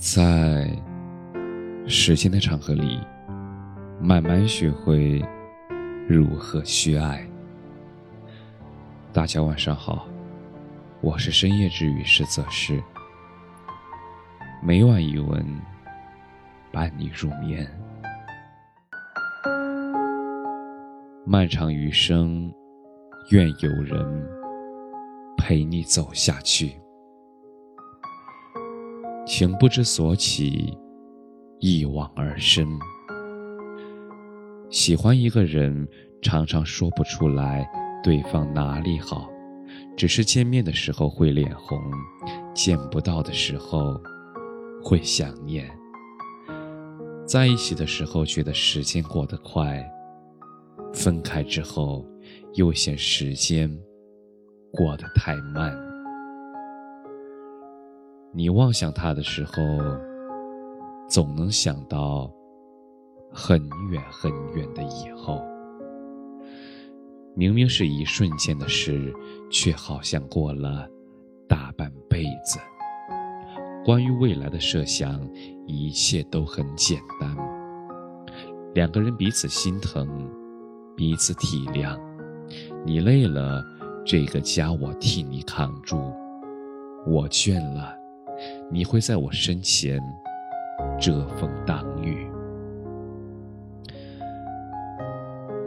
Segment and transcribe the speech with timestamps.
[0.00, 0.66] 在
[1.86, 2.98] 时间的长河里，
[4.00, 5.22] 慢慢学会
[6.08, 7.22] 如何去爱。
[9.12, 10.08] 大家晚上好，
[11.02, 12.82] 我是深夜治愈师泽师，
[14.62, 15.44] 每晚一文
[16.72, 17.70] 伴你入眠。
[21.26, 22.50] 漫长余生，
[23.32, 24.26] 愿有人
[25.36, 26.79] 陪你走下去。
[29.26, 30.76] 情不知所起，
[31.60, 32.66] 一往而深。
[34.70, 35.86] 喜欢一个人，
[36.22, 37.68] 常常说不出来
[38.02, 39.28] 对方哪里好，
[39.96, 41.78] 只是见面的时候会脸红，
[42.54, 44.00] 见不到的时候
[44.82, 45.70] 会想念。
[47.26, 49.84] 在一起的时候觉得时间过得快，
[50.92, 52.04] 分开之后
[52.54, 53.70] 又嫌时间
[54.72, 55.89] 过得太慢。
[58.32, 59.54] 你望向他的时候，
[61.08, 62.30] 总能想到
[63.32, 65.42] 很远很远的以后。
[67.34, 69.12] 明明是一瞬间的事，
[69.50, 70.88] 却好像过了
[71.48, 72.58] 大半辈子。
[73.84, 75.20] 关于未来的设想，
[75.66, 77.36] 一切都很简单。
[78.74, 80.06] 两个人彼此心疼，
[80.96, 81.98] 彼此体谅。
[82.84, 83.64] 你累了，
[84.04, 85.96] 这个家我替你扛住；
[87.06, 87.99] 我倦了。
[88.70, 90.00] 你会在我身前
[91.00, 92.26] 遮风挡雨。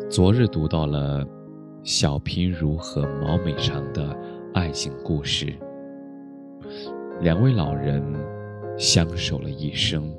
[0.09, 1.25] 昨日读到了
[1.83, 4.15] 小平如和毛美长的
[4.53, 5.53] 爱情故事，
[7.21, 8.03] 两位老人
[8.77, 10.15] 相守了一生，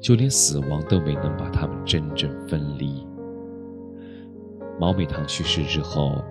[0.00, 3.06] 就连死亡都没能把他们真正分离。
[4.80, 6.22] 毛美堂去世之后，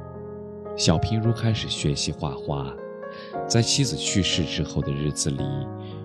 [0.76, 2.74] 小平如开始学习画画。
[3.48, 5.44] 在妻子去世之后的日子里，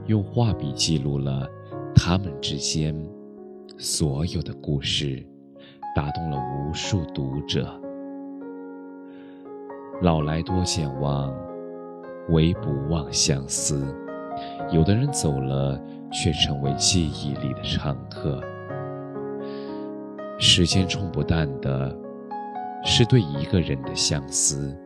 [0.07, 1.49] 用画笔记录了
[1.95, 2.95] 他们之间
[3.79, 5.25] 所有的故事，
[5.95, 7.69] 打动了无数读者。
[10.03, 11.35] 老来多健忘，
[12.29, 13.83] 唯不忘相思。
[14.71, 15.81] 有的人走了，
[16.13, 18.41] 却成为记忆里的常客。
[20.39, 21.97] 时间冲不淡的，
[22.85, 24.77] 是对一个人的相思。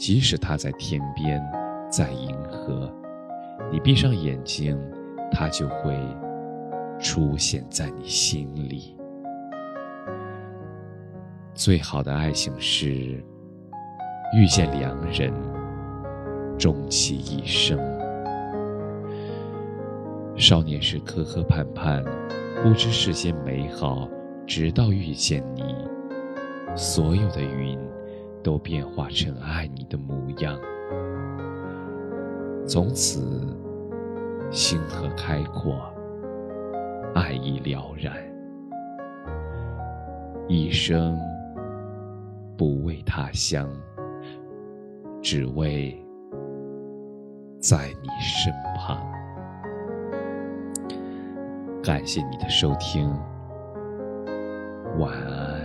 [0.00, 1.38] 即使他在天边，
[1.90, 2.90] 在银河，
[3.70, 4.74] 你闭上眼睛，
[5.30, 5.94] 他就会
[6.98, 8.96] 出现在你心里。
[11.52, 13.22] 最好的爱情是
[14.34, 15.30] 遇见良人，
[16.58, 17.78] 终其一生。
[20.34, 22.02] 少年时磕磕绊绊，
[22.62, 24.08] 不知世间美好，
[24.46, 25.62] 直到遇见你，
[26.74, 27.78] 所有的云。
[28.42, 30.58] 都变化成爱你的模样，
[32.66, 33.20] 从此
[34.50, 35.92] 星河开阔，
[37.14, 38.16] 爱意了然，
[40.48, 41.18] 一生
[42.56, 43.68] 不为他乡，
[45.22, 45.96] 只为
[47.60, 48.98] 在你身旁。
[51.82, 53.10] 感谢你的收听，
[54.98, 55.59] 晚安。